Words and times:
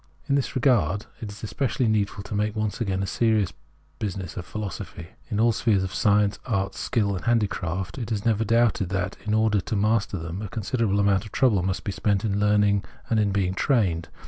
In 0.27 0.33
this 0.33 0.55
regard, 0.55 1.05
it 1.19 1.31
is 1.31 1.43
especially 1.43 1.87
needful 1.87 2.23
to 2.23 2.33
make 2.33 2.55
once 2.55 2.81
again 2.81 3.03
a 3.03 3.05
serious 3.05 3.53
business 3.99 4.35
of 4.35 4.47
philosophy. 4.47 5.09
In 5.29 5.39
all 5.39 5.51
spheres 5.51 5.83
of 5.83 5.93
science, 5.93 6.39
art, 6.43 6.73
skill, 6.73 7.15
and 7.15 7.25
handicraft 7.25 7.99
it 7.99 8.11
is 8.11 8.25
never 8.25 8.43
doubted 8.43 8.89
that, 8.89 9.15
in 9.27 9.35
order 9.35 9.61
to 9.61 9.75
master 9.75 10.17
them, 10.17 10.41
a 10.41 10.47
considerable 10.49 10.99
amount 10.99 11.25
of 11.25 11.31
trouble 11.31 11.61
must 11.61 11.83
be 11.83 11.91
spent 11.91 12.25
in 12.25 12.39
learning 12.39 12.83
and 13.11 13.19
in 13.19 13.31
being 13.31 13.53
trained. 13.53 14.09